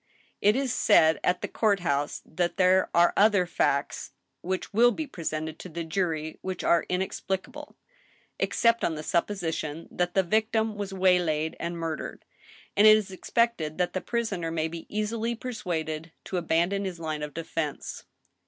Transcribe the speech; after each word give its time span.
"It 0.41 0.55
is 0.55 0.73
said 0.73 1.19
at 1.23 1.41
the 1.43 1.47
court 1.47 1.81
house 1.81 2.23
that 2.25 2.57
there 2.57 2.89
are 2.91 3.13
other 3.15 3.45
facts 3.45 4.13
which 4.41 4.73
will 4.73 4.89
be 4.89 5.05
presented 5.05 5.59
to 5.59 5.69
the 5.69 5.83
jury 5.83 6.39
which 6.41 6.63
are 6.63 6.87
inexplicable, 6.89 7.75
except 8.39 8.83
on 8.83 8.95
the 8.95 9.03
supposition 9.03 9.87
that 9.91 10.15
the 10.15 10.23
victim 10.23 10.73
was 10.75 10.91
waylaid 10.91 11.55
and 11.59 11.77
murdered; 11.77 12.25
and 12.75 12.87
it 12.87 12.97
is 12.97 13.11
expected 13.11 13.77
that 13.77 13.93
the 13.93 14.01
prisoner 14.01 14.49
may 14.49 14.67
be 14.67 14.87
easily 14.89 15.35
persuaded 15.35 16.11
to 16.23 16.37
abandon 16.37 16.83
his 16.83 16.99
line 16.99 17.21
of 17.21 17.35
defense. 17.35 18.05